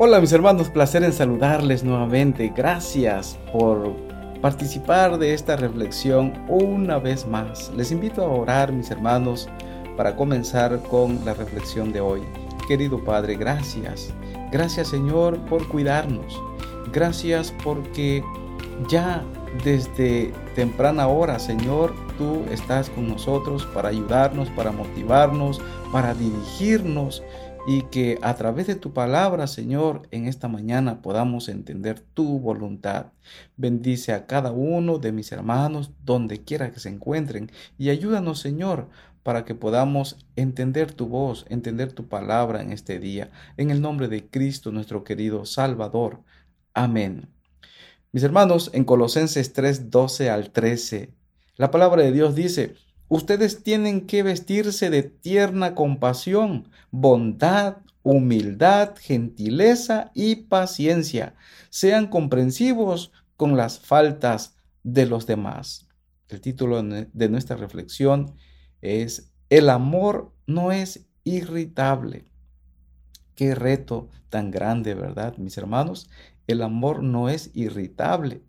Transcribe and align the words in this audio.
Hola 0.00 0.20
mis 0.20 0.30
hermanos, 0.30 0.68
placer 0.68 1.02
en 1.02 1.12
saludarles 1.12 1.82
nuevamente. 1.82 2.52
Gracias 2.54 3.36
por 3.52 3.96
participar 4.40 5.18
de 5.18 5.34
esta 5.34 5.56
reflexión 5.56 6.34
una 6.46 7.00
vez 7.00 7.26
más. 7.26 7.72
Les 7.76 7.90
invito 7.90 8.22
a 8.22 8.28
orar 8.28 8.72
mis 8.72 8.92
hermanos 8.92 9.48
para 9.96 10.14
comenzar 10.14 10.80
con 10.84 11.24
la 11.24 11.34
reflexión 11.34 11.92
de 11.92 12.00
hoy. 12.00 12.20
Querido 12.68 13.02
Padre, 13.02 13.34
gracias. 13.34 14.14
Gracias 14.52 14.86
Señor 14.86 15.36
por 15.46 15.66
cuidarnos. 15.66 16.40
Gracias 16.92 17.52
porque 17.64 18.22
ya 18.88 19.24
desde 19.64 20.32
temprana 20.54 21.08
hora, 21.08 21.40
Señor, 21.40 21.92
tú 22.16 22.44
estás 22.52 22.88
con 22.90 23.08
nosotros 23.08 23.66
para 23.74 23.88
ayudarnos, 23.88 24.48
para 24.50 24.70
motivarnos, 24.70 25.60
para 25.90 26.14
dirigirnos 26.14 27.24
y 27.66 27.82
que 27.82 28.18
a 28.22 28.34
través 28.34 28.66
de 28.66 28.74
tu 28.74 28.92
palabra, 28.92 29.46
Señor, 29.46 30.08
en 30.10 30.26
esta 30.26 30.48
mañana 30.48 31.02
podamos 31.02 31.48
entender 31.48 32.00
tu 32.00 32.38
voluntad. 32.38 33.06
Bendice 33.56 34.12
a 34.12 34.26
cada 34.26 34.52
uno 34.52 34.98
de 34.98 35.12
mis 35.12 35.32
hermanos 35.32 35.90
donde 36.04 36.44
quiera 36.44 36.72
que 36.72 36.80
se 36.80 36.88
encuentren 36.88 37.50
y 37.76 37.90
ayúdanos, 37.90 38.40
Señor, 38.40 38.88
para 39.22 39.44
que 39.44 39.54
podamos 39.54 40.16
entender 40.36 40.92
tu 40.92 41.06
voz, 41.06 41.44
entender 41.48 41.92
tu 41.92 42.08
palabra 42.08 42.62
en 42.62 42.72
este 42.72 42.98
día. 42.98 43.30
En 43.56 43.70
el 43.70 43.82
nombre 43.82 44.08
de 44.08 44.26
Cristo, 44.28 44.72
nuestro 44.72 45.04
querido 45.04 45.44
Salvador. 45.44 46.22
Amén. 46.72 47.28
Mis 48.12 48.22
hermanos, 48.22 48.70
en 48.72 48.84
Colosenses 48.84 49.52
3, 49.52 49.90
12 49.90 50.30
al 50.30 50.50
13, 50.50 51.12
la 51.56 51.70
palabra 51.70 52.02
de 52.02 52.12
Dios 52.12 52.34
dice, 52.34 52.76
Ustedes 53.08 53.62
tienen 53.62 54.06
que 54.06 54.22
vestirse 54.22 54.90
de 54.90 55.02
tierna 55.02 55.74
compasión, 55.74 56.68
bondad, 56.90 57.78
humildad, 58.02 58.94
gentileza 59.00 60.10
y 60.14 60.36
paciencia. 60.36 61.34
Sean 61.70 62.08
comprensivos 62.08 63.12
con 63.36 63.56
las 63.56 63.80
faltas 63.80 64.56
de 64.82 65.06
los 65.06 65.26
demás. 65.26 65.88
El 66.28 66.42
título 66.42 66.82
de 66.82 67.28
nuestra 67.30 67.56
reflexión 67.56 68.34
es 68.82 69.32
El 69.48 69.70
amor 69.70 70.34
no 70.46 70.72
es 70.72 71.06
irritable. 71.24 72.26
Qué 73.34 73.54
reto 73.54 74.10
tan 74.28 74.50
grande, 74.50 74.94
¿verdad, 74.94 75.38
mis 75.38 75.56
hermanos? 75.56 76.10
El 76.46 76.60
amor 76.60 77.02
no 77.02 77.30
es 77.30 77.50
irritable. 77.54 78.42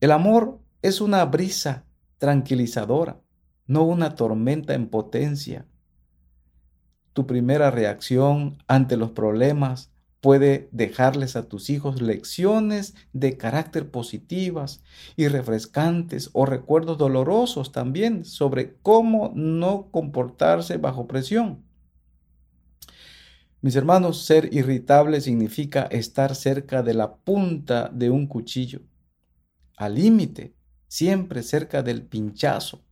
El 0.00 0.10
amor 0.10 0.60
es 0.80 1.00
una 1.00 1.24
brisa 1.26 1.84
tranquilizadora, 2.22 3.20
no 3.66 3.82
una 3.82 4.14
tormenta 4.14 4.74
en 4.74 4.86
potencia. 4.86 5.66
Tu 7.14 7.26
primera 7.26 7.72
reacción 7.72 8.58
ante 8.68 8.96
los 8.96 9.10
problemas 9.10 9.90
puede 10.20 10.68
dejarles 10.70 11.34
a 11.34 11.48
tus 11.48 11.68
hijos 11.68 12.00
lecciones 12.00 12.94
de 13.12 13.36
carácter 13.36 13.90
positivas 13.90 14.84
y 15.16 15.26
refrescantes 15.26 16.30
o 16.32 16.46
recuerdos 16.46 16.96
dolorosos 16.96 17.72
también 17.72 18.24
sobre 18.24 18.76
cómo 18.82 19.32
no 19.34 19.88
comportarse 19.90 20.76
bajo 20.76 21.08
presión. 21.08 21.64
Mis 23.62 23.74
hermanos, 23.74 24.24
ser 24.24 24.54
irritable 24.54 25.20
significa 25.20 25.88
estar 25.90 26.36
cerca 26.36 26.84
de 26.84 26.94
la 26.94 27.16
punta 27.16 27.90
de 27.92 28.10
un 28.10 28.28
cuchillo, 28.28 28.82
al 29.76 29.96
límite 29.96 30.54
siempre 30.92 31.42
cerca 31.42 31.82
del 31.82 32.02
pinchazo. 32.02 32.82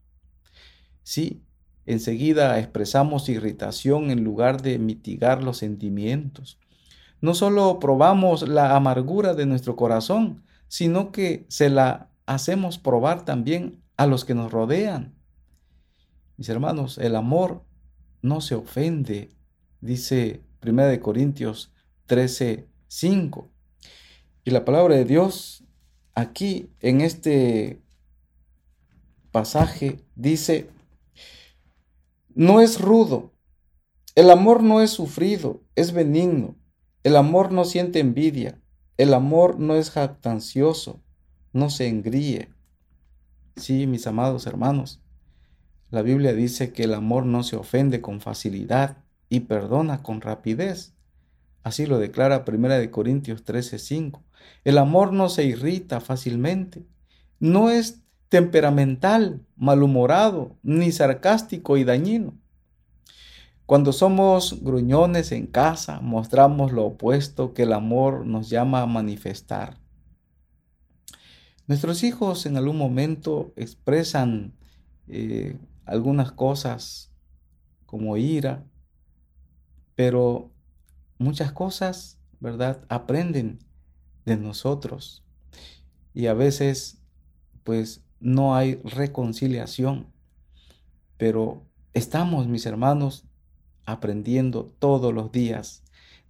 Sí, 1.03 1.43
enseguida 1.85 2.59
expresamos 2.59 3.29
irritación 3.29 4.11
en 4.11 4.25
lugar 4.25 4.63
de 4.63 4.79
mitigar 4.79 5.43
los 5.43 5.59
sentimientos. 5.59 6.59
No 7.21 7.35
solo 7.35 7.79
probamos 7.79 8.49
la 8.49 8.75
amargura 8.75 9.35
de 9.35 9.45
nuestro 9.45 9.77
corazón, 9.77 10.43
sino 10.67 11.13
que 11.13 11.45
se 11.49 11.69
la 11.69 12.09
hacemos 12.25 12.79
probar 12.79 13.27
también 13.27 13.83
a 13.99 14.07
los 14.07 14.25
que 14.25 14.35
nos 14.35 14.51
rodean. 14.51 15.15
Mis 16.39 16.49
hermanos, 16.49 16.97
el 16.97 17.15
amor 17.15 17.67
no 18.23 18.41
se 18.41 18.55
ofende, 18.55 19.29
dice 19.83 20.43
1 20.67 21.03
Corintios 21.03 21.71
13, 22.07 22.67
5. 22.89 23.51
Y 24.45 24.53
la 24.53 24.65
palabra 24.65 24.95
de 24.95 25.05
Dios 25.05 25.65
aquí 26.15 26.71
en 26.81 27.03
este 27.03 27.83
pasaje 29.31 30.01
dice, 30.15 30.69
no 32.35 32.61
es 32.61 32.81
rudo, 32.81 33.33
el 34.15 34.31
amor 34.31 34.63
no 34.63 34.81
es 34.81 34.91
sufrido, 34.91 35.63
es 35.77 35.93
benigno, 35.93 36.57
el 37.03 37.17
amor 37.17 37.53
no 37.53 37.65
siente 37.65 38.01
envidia, 38.01 38.61
el 38.99 39.15
amor 39.15 39.59
no 39.59 39.77
es 39.77 39.91
jactancioso, 39.91 41.01
no 41.53 41.71
se 41.71 41.89
engríe. 41.89 42.51
Sí, 43.57 43.87
mis 43.87 44.07
amados 44.07 44.47
hermanos, 44.47 45.01
la 45.91 46.03
Biblia 46.03 46.33
dice 46.33 46.73
que 46.73 46.85
el 46.85 46.95
amor 46.95 47.27
no 47.27 47.43
se 47.43 47.57
ofende 47.57 48.01
con 48.01 48.21
facilidad 48.21 48.99
y 49.29 49.41
perdona 49.41 50.03
con 50.03 50.21
rapidez. 50.21 50.95
Así 51.63 51.87
lo 51.87 51.99
declara 51.99 52.45
1 52.47 52.91
Corintios 52.91 53.45
13:5. 53.45 54.23
El 54.65 54.79
amor 54.79 55.13
no 55.13 55.29
se 55.29 55.45
irrita 55.45 56.01
fácilmente, 56.01 56.87
no 57.39 57.71
es 57.71 58.03
temperamental, 58.31 59.45
malhumorado, 59.57 60.57
ni 60.63 60.93
sarcástico 60.93 61.77
y 61.77 61.85
dañino. 61.85 62.39
Cuando 63.67 63.93
somos 63.93 64.63
gruñones 64.63 65.33
en 65.33 65.47
casa, 65.47 66.01
mostramos 66.01 66.73
lo 66.73 66.87
opuesto 66.87 67.53
que 67.53 67.65
el 67.65 67.73
amor 67.73 68.25
nos 68.25 68.49
llama 68.49 68.83
a 68.83 68.87
manifestar. 68.87 69.79
Nuestros 71.67 72.03
hijos 72.03 72.47
en 72.47 72.57
algún 72.57 72.79
momento 72.79 73.53
expresan 73.57 74.55
eh, 75.09 75.59
algunas 75.85 76.33
cosas 76.33 77.13
como 77.85 78.17
ira, 78.17 78.65
pero 79.97 80.53
muchas 81.19 81.51
cosas, 81.53 82.19
¿verdad? 82.39 82.85
Aprenden 82.89 83.59
de 84.25 84.37
nosotros. 84.37 85.25
Y 86.15 86.27
a 86.27 86.35
veces, 86.35 87.01
pues, 87.65 88.05
no 88.21 88.55
hay 88.55 88.77
reconciliación. 88.85 90.07
Pero 91.17 91.63
estamos, 91.93 92.47
mis 92.47 92.67
hermanos, 92.67 93.25
aprendiendo 93.85 94.73
todos 94.79 95.13
los 95.13 95.33
días 95.33 95.83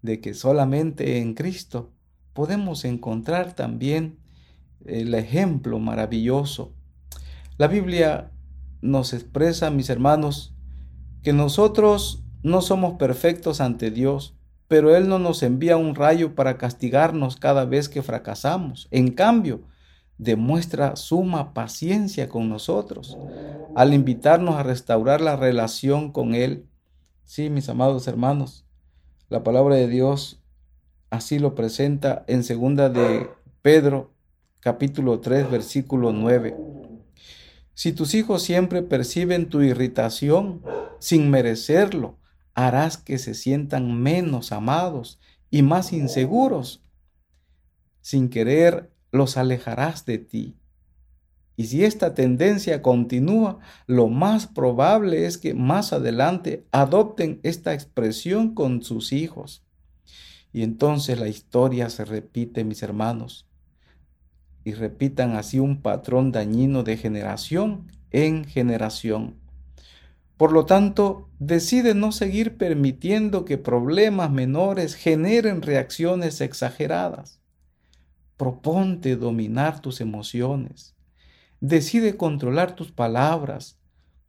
de 0.03 0.21
que 0.21 0.35
solamente 0.35 1.19
en 1.19 1.35
Cristo 1.35 1.93
podemos 2.33 2.85
encontrar 2.85 3.55
también 3.55 4.19
el 4.85 5.15
ejemplo 5.15 5.79
maravilloso. 5.79 6.73
La 7.59 7.69
Biblia 7.69 8.31
nos 8.81 9.13
expresa, 9.13 9.71
mis 9.71 9.91
hermanos, 9.91 10.55
que 11.23 11.33
nosotros 11.33 12.25
no 12.43 12.63
somos 12.63 12.95
perfectos 12.95 13.61
ante 13.61 13.91
Dios, 13.91 14.35
pero 14.69 14.97
Él 14.97 15.09
no 15.09 15.19
nos 15.19 15.43
envía 15.43 15.77
un 15.77 15.95
rayo 15.95 16.35
para 16.35 16.57
castigarnos 16.57 17.37
cada 17.37 17.65
vez 17.67 17.89
que 17.89 18.03
fracasamos. 18.03 18.89
En 18.91 19.11
cambio, 19.11 19.63
demuestra 20.21 20.97
suma 20.97 21.55
paciencia 21.55 22.29
con 22.29 22.51
nosotros 22.51 23.17
al 23.75 23.95
invitarnos 23.95 24.57
a 24.57 24.63
restaurar 24.63 25.23
la 25.23 25.35
relación 25.35 26.13
con 26.13 26.35
Él. 26.35 26.67
Sí, 27.25 27.49
mis 27.49 27.71
amados 27.71 28.07
hermanos, 28.07 28.67
la 29.31 29.43
palabra 29.43 29.77
de 29.77 29.89
Dios 29.89 30.43
así 31.09 31.39
lo 31.39 31.55
presenta 31.55 32.23
en 32.27 32.45
segunda 32.45 32.91
de 32.91 33.31
Pedro 33.63 34.13
capítulo 34.61 35.21
3 35.21 35.51
versículo 35.51 36.13
9. 36.13 36.55
Si 37.73 37.93
tus 37.93 38.13
hijos 38.13 38.43
siempre 38.43 38.83
perciben 38.83 39.49
tu 39.49 39.63
irritación 39.63 40.61
sin 40.99 41.31
merecerlo, 41.31 42.19
harás 42.53 42.99
que 42.99 43.17
se 43.17 43.33
sientan 43.33 44.03
menos 44.03 44.53
amados 44.53 45.19
y 45.51 45.63
más 45.63 45.95
inseguros. 45.95 46.85
Sin 48.03 48.29
querer 48.29 48.91
los 49.13 49.37
alejarás 49.37 50.05
de 50.05 50.19
ti. 50.19 50.57
Y 51.57 51.67
si 51.67 51.85
esta 51.85 52.15
tendencia 52.15 52.81
continúa, 52.81 53.59
lo 53.87 54.09
más 54.09 54.47
probable 54.47 55.27
es 55.27 55.37
que 55.37 55.53
más 55.53 55.93
adelante 55.93 56.65
adopten 56.73 57.39
esta 57.43 57.75
expresión 57.75 58.55
con 58.55 58.83
sus 58.83 59.13
hijos. 59.13 59.63
Y 60.53 60.63
entonces 60.63 61.19
la 61.19 61.29
historia 61.29 61.91
se 61.91 62.05
repite, 62.05 62.65
mis 62.65 62.83
hermanos, 62.83 63.47
y 64.65 64.73
repitan 64.73 65.37
así 65.37 65.59
un 65.59 65.83
patrón 65.83 66.33
dañino 66.33 66.83
de 66.83 66.97
generación 66.97 67.93
en 68.11 68.45
generación. 68.45 69.37
Por 70.37 70.53
lo 70.53 70.65
tanto, 70.65 71.29
decide 71.39 71.95
no 71.95 72.13
seguir 72.13 72.57
permitiendo 72.57 73.45
que 73.45 73.59
problemas 73.59 74.31
menores 74.31 74.95
generen 74.95 75.61
reacciones 75.61 76.41
exageradas. 76.41 77.40
Proponte 78.41 79.17
dominar 79.17 79.83
tus 79.83 80.01
emociones. 80.01 80.97
Decide 81.61 82.17
controlar 82.17 82.75
tus 82.75 82.91
palabras. 82.91 83.79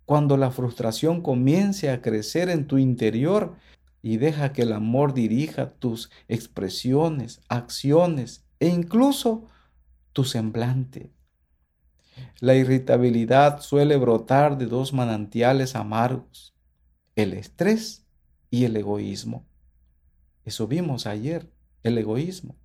Cuando 0.03 0.35
la 0.35 0.51
frustración 0.51 1.21
comience 1.21 1.89
a 1.89 2.01
crecer 2.01 2.49
en 2.49 2.67
tu 2.67 2.77
interior, 2.77 3.55
y 4.01 4.17
deja 4.17 4.51
que 4.51 4.63
el 4.63 4.73
amor 4.73 5.13
dirija 5.13 5.71
tus 5.75 6.11
expresiones, 6.27 7.39
acciones 7.47 8.43
e 8.59 8.67
incluso 8.67 9.45
tu 10.11 10.25
semblante. 10.25 11.13
La 12.41 12.55
irritabilidad 12.55 13.61
suele 13.61 13.95
brotar 13.95 14.57
de 14.57 14.65
dos 14.65 14.91
manantiales 14.91 15.73
amargos, 15.73 16.53
el 17.15 17.31
estrés 17.31 18.05
y 18.49 18.65
el 18.65 18.75
egoísmo. 18.75 19.45
Eso 20.43 20.67
vimos 20.67 21.07
ayer, 21.07 21.49
el 21.83 21.97
egoísmo. 21.97 22.60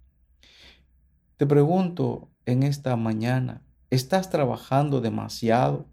Te 1.36 1.46
pregunto 1.46 2.30
en 2.46 2.62
esta 2.62 2.96
mañana, 2.96 3.62
¿estás 3.90 4.30
trabajando 4.30 5.02
demasiado, 5.02 5.84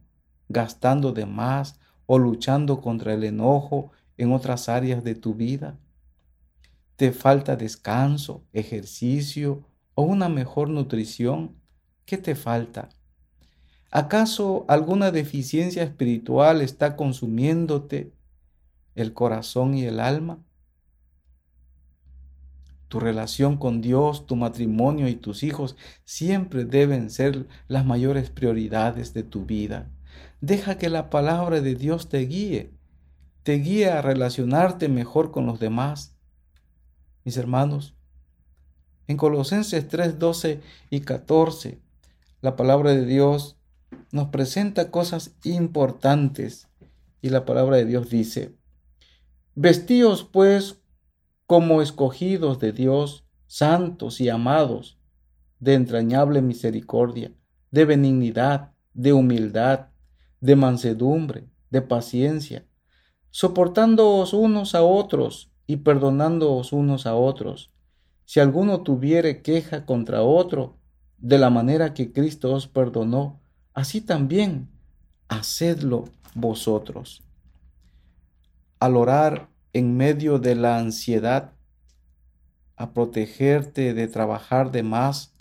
gastando 0.48 1.12
de 1.12 1.26
más 1.26 1.82
o 2.06 2.18
luchando 2.18 2.80
contra 2.80 3.14
el 3.14 3.26
enojo 3.26 3.92
en 4.16 4.32
otras 4.32 4.70
áreas 4.70 5.04
de 5.04 5.16
tu 5.16 5.34
vida? 5.34 5.78
¿Te 6.96 7.12
falta 7.12 7.58
descanso, 7.58 8.46
ejercicio 8.54 9.66
o 9.96 10.04
una 10.04 10.30
mejor 10.30 10.70
nutrición? 10.70 11.58
¿Qué 12.06 12.18
te 12.18 12.36
falta? 12.36 12.88
¿Acaso 13.92 14.64
alguna 14.70 15.12
deficiencia 15.12 15.84
espiritual 15.84 16.62
está 16.62 16.96
consumiéndote 16.96 18.14
el 18.96 19.14
corazón 19.14 19.74
y 19.74 19.84
el 19.84 20.00
alma? 20.00 20.40
Tu 22.94 23.00
relación 23.00 23.58
con 23.58 23.82
Dios, 23.82 24.28
tu 24.28 24.36
matrimonio 24.36 25.08
y 25.08 25.16
tus 25.16 25.42
hijos 25.42 25.76
siempre 26.06 26.64
deben 26.64 27.10
ser 27.10 27.48
las 27.68 27.88
mayores 27.88 28.30
prioridades 28.30 29.16
de 29.16 29.24
tu 29.24 29.48
vida. 29.48 29.90
Deja 30.42 30.78
que 30.78 30.90
la 30.90 31.10
palabra 31.10 31.60
de 31.60 31.74
Dios 31.74 32.08
te 32.08 32.20
guíe, 32.20 32.72
te 33.42 33.54
guíe 33.54 33.90
a 33.90 34.04
relacionarte 34.04 34.90
mejor 34.90 35.32
con 35.32 35.48
los 35.48 35.60
demás. 35.60 36.16
Mis 37.24 37.36
hermanos, 37.36 37.96
en 39.08 39.18
Colosenses 39.18 39.88
3, 39.88 40.20
12 40.20 40.62
y 40.92 41.00
14, 41.00 41.82
la 42.42 42.56
palabra 42.56 42.92
de 42.92 43.08
Dios 43.08 43.58
nos 44.12 44.28
presenta 44.28 44.92
cosas 44.92 45.32
importantes 45.44 46.68
y 47.24 47.30
la 47.30 47.44
palabra 47.44 47.78
de 47.78 47.86
Dios 47.86 48.12
dice, 48.12 48.54
vestíos 49.56 50.24
pues 50.32 50.83
como 51.54 51.84
escogidos 51.84 52.58
de 52.58 52.72
Dios, 52.72 53.28
santos 53.46 54.20
y 54.20 54.28
amados, 54.28 54.98
de 55.60 55.76
entrañable 55.76 56.42
misericordia, 56.42 57.32
de 57.70 57.86
benignidad, 57.86 58.72
de 58.96 59.14
humildad, 59.14 59.90
de 60.42 60.56
mansedumbre, 60.56 61.48
de 61.70 61.84
paciencia, 61.84 62.66
soportándoos 63.30 64.34
unos 64.34 64.74
a 64.74 64.82
otros 64.82 65.52
y 65.68 65.78
perdonándoos 65.78 66.74
unos 66.74 67.06
a 67.06 67.14
otros. 67.14 67.72
Si 68.26 68.40
alguno 68.40 68.82
tuviere 68.82 69.44
queja 69.44 69.86
contra 69.86 70.24
otro, 70.24 70.80
de 71.20 71.38
la 71.38 71.52
manera 71.52 71.94
que 71.94 72.12
Cristo 72.12 72.52
os 72.52 72.68
perdonó, 72.68 73.40
así 73.76 74.02
también 74.02 74.72
hacedlo 75.28 76.06
vosotros. 76.34 77.22
Al 78.80 78.98
orar 78.98 79.53
en 79.74 79.98
medio 79.98 80.40
de 80.40 80.56
la 80.56 80.78
ansiedad, 80.78 81.54
a 82.76 82.94
protegerte 82.94 83.94
de 83.94 84.08
trabajar 84.08 84.72
de 84.72 84.84
más 84.84 85.34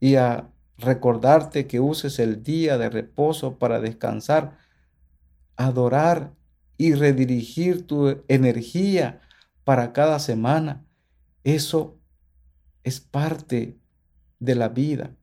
y 0.00 0.14
a 0.14 0.50
recordarte 0.78 1.66
que 1.66 1.80
uses 1.80 2.18
el 2.18 2.42
día 2.42 2.78
de 2.78 2.88
reposo 2.88 3.58
para 3.58 3.80
descansar, 3.80 4.56
adorar 5.56 6.32
y 6.78 6.94
redirigir 6.94 7.86
tu 7.86 8.22
energía 8.28 9.20
para 9.64 9.92
cada 9.92 10.18
semana. 10.18 10.86
Eso 11.44 11.98
es 12.82 13.00
parte 13.00 13.78
de 14.38 14.54
la 14.54 14.68
vida. 14.68 15.14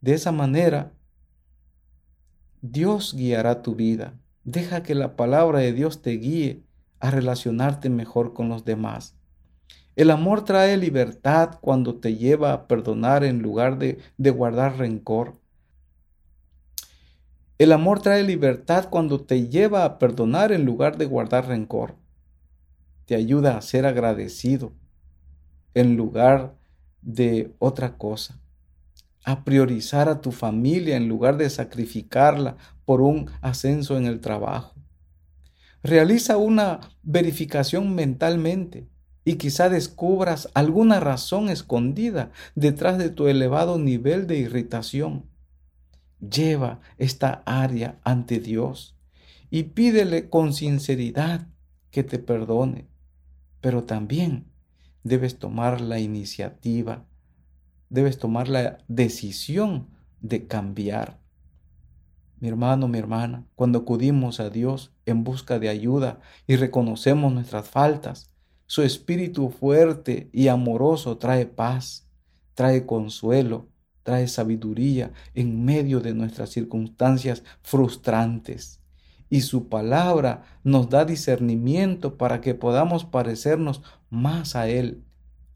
De 0.00 0.14
esa 0.14 0.32
manera 0.32 0.92
Dios 2.60 3.14
guiará 3.14 3.62
tu 3.62 3.74
vida. 3.74 4.18
Deja 4.42 4.82
que 4.82 4.94
la 4.94 5.16
palabra 5.16 5.60
de 5.60 5.72
Dios 5.72 6.02
te 6.02 6.12
guíe 6.12 6.64
a 7.04 7.10
relacionarte 7.10 7.90
mejor 7.90 8.32
con 8.32 8.48
los 8.48 8.64
demás. 8.64 9.14
El 9.94 10.10
amor 10.10 10.44
trae 10.44 10.76
libertad 10.78 11.58
cuando 11.60 11.96
te 11.96 12.16
lleva 12.16 12.52
a 12.52 12.66
perdonar 12.66 13.24
en 13.24 13.42
lugar 13.42 13.78
de, 13.78 13.98
de, 14.16 14.30
guardar 14.30 14.78
rencor. 14.78 15.34
El 17.58 17.72
amor 17.72 18.00
trae 18.00 18.22
libertad 18.22 18.88
cuando 18.88 19.20
te 19.20 19.48
lleva 19.48 19.84
a 19.84 19.98
perdonar 19.98 20.50
en 20.50 20.64
lugar 20.64 20.96
de 20.96 21.04
guardar 21.04 21.46
rencor. 21.46 21.94
Te 23.04 23.14
ayuda 23.14 23.58
a 23.58 23.62
ser 23.62 23.84
agradecido 23.84 24.72
en 25.74 25.96
lugar 25.96 26.54
de 27.02 27.54
otra 27.58 27.98
cosa 27.98 28.40
a 29.24 29.42
priorizar 29.42 30.08
a 30.08 30.20
tu 30.20 30.32
familia 30.32 30.96
en 30.96 31.08
lugar 31.08 31.36
de 31.36 31.48
sacrificarla 31.48 32.56
por 32.84 33.00
un 33.00 33.30
ascenso 33.40 33.96
en 33.96 34.06
el 34.06 34.20
trabajo. 34.20 34.73
Realiza 35.84 36.36
una 36.36 36.80
verificación 37.04 37.94
mentalmente 37.94 38.88
y 39.24 39.36
quizá 39.36 39.68
descubras 39.68 40.48
alguna 40.54 40.98
razón 40.98 41.48
escondida 41.48 42.32
detrás 42.56 42.98
de 42.98 43.10
tu 43.10 43.28
elevado 43.28 43.78
nivel 43.78 44.26
de 44.26 44.38
irritación. 44.38 45.26
Lleva 46.18 46.80
esta 46.98 47.44
área 47.46 48.00
ante 48.02 48.40
Dios 48.40 48.96
y 49.48 49.62
pídele 49.62 50.28
con 50.28 50.52
sinceridad 50.52 51.46
que 51.92 52.02
te 52.02 52.18
perdone, 52.18 52.88
pero 53.60 53.84
también 53.84 54.46
debes 55.04 55.38
tomar 55.38 55.80
la 55.80 56.00
iniciativa 56.00 57.06
debes 57.94 58.18
tomar 58.18 58.48
la 58.48 58.78
decisión 58.88 59.86
de 60.20 60.48
cambiar. 60.48 61.20
Mi 62.44 62.50
hermano, 62.50 62.88
mi 62.88 62.98
hermana, 62.98 63.46
cuando 63.54 63.78
acudimos 63.78 64.38
a 64.38 64.50
Dios 64.50 64.92
en 65.06 65.24
busca 65.24 65.58
de 65.58 65.70
ayuda 65.70 66.20
y 66.46 66.56
reconocemos 66.56 67.32
nuestras 67.32 67.66
faltas, 67.66 68.34
su 68.66 68.82
espíritu 68.82 69.48
fuerte 69.48 70.28
y 70.30 70.48
amoroso 70.48 71.16
trae 71.16 71.46
paz, 71.46 72.06
trae 72.52 72.84
consuelo, 72.84 73.70
trae 74.02 74.28
sabiduría 74.28 75.10
en 75.32 75.64
medio 75.64 76.00
de 76.00 76.12
nuestras 76.12 76.50
circunstancias 76.50 77.44
frustrantes. 77.62 78.82
Y 79.30 79.40
su 79.40 79.70
palabra 79.70 80.42
nos 80.64 80.90
da 80.90 81.06
discernimiento 81.06 82.18
para 82.18 82.42
que 82.42 82.54
podamos 82.54 83.06
parecernos 83.06 83.80
más 84.10 84.54
a 84.54 84.68
Él 84.68 85.02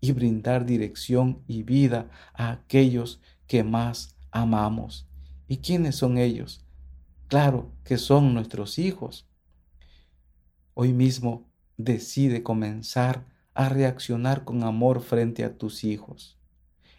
y 0.00 0.12
brindar 0.12 0.64
dirección 0.64 1.42
y 1.46 1.64
vida 1.64 2.08
a 2.32 2.50
aquellos 2.50 3.20
que 3.46 3.62
más 3.62 4.16
amamos. 4.30 5.06
¿Y 5.48 5.58
quiénes 5.58 5.94
son 5.94 6.16
ellos? 6.16 6.64
Claro 7.28 7.70
que 7.84 7.98
son 7.98 8.32
nuestros 8.32 8.78
hijos. 8.78 9.28
Hoy 10.72 10.94
mismo 10.94 11.50
decide 11.76 12.42
comenzar 12.42 13.26
a 13.52 13.68
reaccionar 13.68 14.44
con 14.44 14.64
amor 14.64 15.02
frente 15.02 15.44
a 15.44 15.58
tus 15.58 15.84
hijos. 15.84 16.38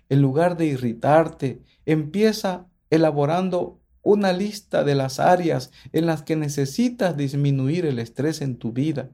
En 0.07 0.21
lugar 0.21 0.55
de 0.55 0.67
irritarte, 0.67 1.63
empieza 1.85 2.67
elaborando 2.91 3.81
una 4.03 4.31
lista 4.31 4.83
de 4.83 4.93
las 4.93 5.19
áreas 5.19 5.71
en 5.93 6.05
las 6.05 6.21
que 6.21 6.35
necesitas 6.35 7.17
disminuir 7.17 7.87
el 7.87 7.97
estrés 7.97 8.41
en 8.41 8.57
tu 8.57 8.71
vida. 8.71 9.09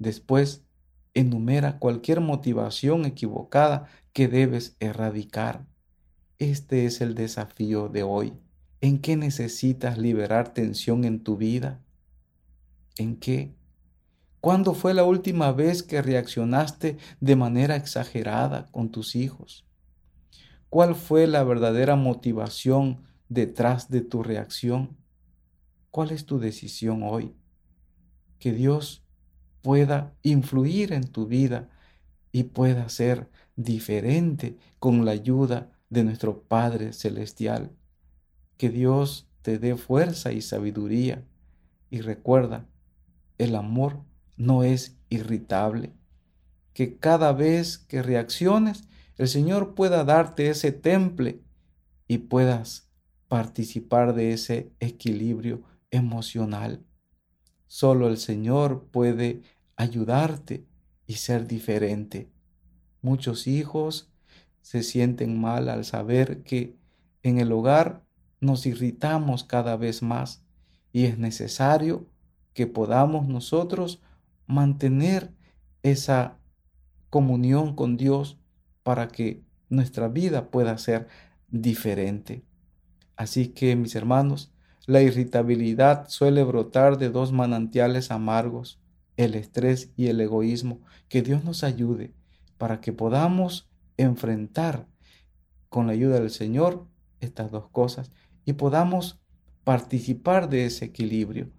Después, 0.00 0.64
enumera 1.14 1.78
cualquier 1.78 2.20
motivación 2.20 3.04
equivocada 3.04 3.88
que 4.12 4.26
debes 4.26 4.76
erradicar. 4.80 5.66
Este 6.38 6.84
es 6.84 7.00
el 7.00 7.14
desafío 7.14 7.88
de 7.88 8.02
hoy. 8.02 8.34
¿En 8.80 9.00
qué 9.00 9.16
necesitas 9.16 9.96
liberar 9.96 10.52
tensión 10.52 11.04
en 11.04 11.22
tu 11.22 11.36
vida? 11.36 11.80
¿En 12.98 13.16
qué? 13.16 13.54
¿Cuándo 14.40 14.74
fue 14.74 14.94
la 14.94 15.04
última 15.04 15.50
vez 15.52 15.82
que 15.82 16.02
reaccionaste 16.02 16.98
de 17.20 17.36
manera 17.36 17.76
exagerada 17.76 18.66
con 18.70 18.90
tus 18.90 19.16
hijos? 19.16 19.66
¿Cuál 20.68 20.94
fue 20.94 21.26
la 21.26 21.42
verdadera 21.42 21.96
motivación 21.96 23.02
detrás 23.28 23.88
de 23.88 24.02
tu 24.02 24.22
reacción? 24.22 24.96
¿Cuál 25.90 26.10
es 26.10 26.26
tu 26.26 26.38
decisión 26.38 27.02
hoy? 27.02 27.34
Que 28.38 28.52
Dios 28.52 29.02
pueda 29.62 30.14
influir 30.22 30.92
en 30.92 31.08
tu 31.08 31.26
vida 31.26 31.70
y 32.30 32.44
pueda 32.44 32.88
ser 32.90 33.30
diferente 33.56 34.58
con 34.78 35.06
la 35.06 35.12
ayuda 35.12 35.72
de 35.88 36.04
nuestro 36.04 36.42
Padre 36.42 36.92
Celestial. 36.92 37.72
Que 38.56 38.70
Dios 38.70 39.28
te 39.42 39.58
dé 39.58 39.76
fuerza 39.76 40.32
y 40.32 40.40
sabiduría. 40.40 41.24
Y 41.90 42.00
recuerda, 42.00 42.66
el 43.38 43.54
amor 43.54 44.02
no 44.36 44.64
es 44.64 44.96
irritable. 45.08 45.92
Que 46.72 46.96
cada 46.96 47.32
vez 47.32 47.78
que 47.78 48.02
reacciones, 48.02 48.84
el 49.16 49.28
Señor 49.28 49.74
pueda 49.74 50.04
darte 50.04 50.50
ese 50.50 50.72
temple 50.72 51.40
y 52.06 52.18
puedas 52.18 52.88
participar 53.28 54.14
de 54.14 54.32
ese 54.32 54.72
equilibrio 54.80 55.62
emocional. 55.90 56.84
Solo 57.66 58.08
el 58.08 58.18
Señor 58.18 58.88
puede 58.90 59.42
ayudarte 59.76 60.66
y 61.06 61.14
ser 61.14 61.46
diferente. 61.46 62.30
Muchos 63.02 63.46
hijos 63.46 64.10
se 64.62 64.82
sienten 64.82 65.40
mal 65.40 65.68
al 65.68 65.84
saber 65.84 66.42
que 66.42 66.76
en 67.22 67.38
el 67.38 67.52
hogar 67.52 68.05
nos 68.40 68.66
irritamos 68.66 69.44
cada 69.44 69.76
vez 69.76 70.02
más 70.02 70.42
y 70.92 71.04
es 71.04 71.18
necesario 71.18 72.06
que 72.54 72.66
podamos 72.66 73.28
nosotros 73.28 74.00
mantener 74.46 75.32
esa 75.82 76.38
comunión 77.10 77.74
con 77.74 77.96
Dios 77.96 78.38
para 78.82 79.08
que 79.08 79.42
nuestra 79.68 80.08
vida 80.08 80.50
pueda 80.50 80.78
ser 80.78 81.08
diferente. 81.48 82.44
Así 83.16 83.48
que, 83.48 83.76
mis 83.76 83.94
hermanos, 83.94 84.52
la 84.86 85.02
irritabilidad 85.02 86.08
suele 86.08 86.44
brotar 86.44 86.96
de 86.98 87.10
dos 87.10 87.32
manantiales 87.32 88.10
amargos, 88.10 88.80
el 89.16 89.34
estrés 89.34 89.92
y 89.96 90.06
el 90.08 90.20
egoísmo. 90.20 90.80
Que 91.08 91.22
Dios 91.22 91.44
nos 91.44 91.64
ayude 91.64 92.14
para 92.58 92.80
que 92.80 92.92
podamos 92.92 93.68
enfrentar 93.96 94.86
con 95.68 95.86
la 95.86 95.92
ayuda 95.92 96.20
del 96.20 96.30
Señor 96.30 96.86
estas 97.20 97.50
dos 97.50 97.68
cosas 97.70 98.12
y 98.46 98.54
podamos 98.54 99.20
participar 99.64 100.48
de 100.48 100.64
ese 100.64 100.86
equilibrio. 100.86 101.50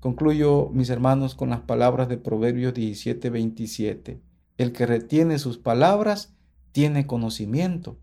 Concluyo, 0.00 0.70
mis 0.72 0.88
hermanos, 0.88 1.34
con 1.34 1.50
las 1.50 1.60
palabras 1.60 2.08
de 2.08 2.16
Proverbios 2.16 2.72
17, 2.72 3.28
27. 3.28 4.22
El 4.56 4.72
que 4.72 4.86
retiene 4.86 5.38
sus 5.38 5.58
palabras 5.58 6.34
tiene 6.72 7.06
conocimiento 7.06 7.98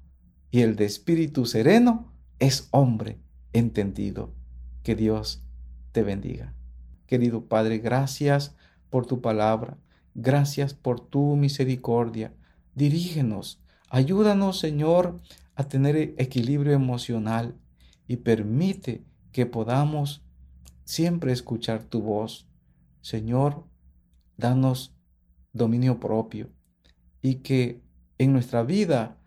y 0.51 0.61
el 0.61 0.75
de 0.75 0.85
espíritu 0.85 1.45
sereno 1.45 2.13
es 2.39 2.67
hombre 2.71 3.19
entendido. 3.53 4.33
Que 4.83 4.95
Dios 4.95 5.41
te 5.93 6.03
bendiga. 6.03 6.53
Querido 7.07 7.45
Padre, 7.45 7.77
gracias 7.77 8.55
por 8.89 9.05
tu 9.05 9.21
palabra, 9.21 9.77
gracias 10.13 10.73
por 10.73 10.99
tu 10.99 11.37
misericordia. 11.37 12.33
Dirígenos, 12.75 13.61
ayúdanos, 13.89 14.59
Señor, 14.59 15.21
a 15.55 15.67
tener 15.67 15.95
equilibrio 16.17 16.73
emocional 16.73 17.55
y 18.07 18.17
permite 18.17 19.05
que 19.31 19.45
podamos 19.45 20.23
siempre 20.85 21.31
escuchar 21.31 21.83
tu 21.83 22.01
voz. 22.01 22.47
Señor, 23.01 23.67
danos 24.37 24.95
dominio 25.51 25.99
propio 25.99 26.49
y 27.21 27.35
que 27.35 27.81
en 28.17 28.33
nuestra 28.33 28.63
vida, 28.63 29.17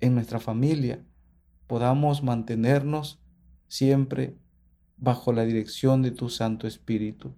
en 0.00 0.14
nuestra 0.14 0.38
familia, 0.38 1.04
podamos 1.66 2.22
mantenernos 2.22 3.20
siempre 3.68 4.36
bajo 4.96 5.32
la 5.32 5.44
dirección 5.44 6.02
de 6.02 6.10
tu 6.10 6.28
Santo 6.28 6.66
Espíritu. 6.66 7.34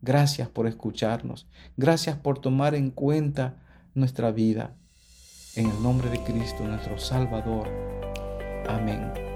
Gracias 0.00 0.48
por 0.48 0.66
escucharnos. 0.66 1.48
Gracias 1.76 2.16
por 2.16 2.40
tomar 2.40 2.74
en 2.74 2.90
cuenta 2.90 3.62
nuestra 3.94 4.30
vida. 4.32 4.76
En 5.54 5.68
el 5.68 5.82
nombre 5.82 6.10
de 6.10 6.22
Cristo, 6.22 6.66
nuestro 6.66 6.98
Salvador. 6.98 7.68
Amén. 8.68 9.31